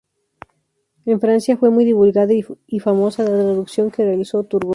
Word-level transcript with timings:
En 1.05 1.19
Francia 1.21 1.57
fue 1.57 1.69
muy 1.69 1.85
divulgada 1.85 2.33
y 2.33 2.79
famosa 2.79 3.21
la 3.21 3.37
traducción 3.37 3.91
que 3.91 4.03
realizó 4.03 4.43
Turgot. 4.43 4.69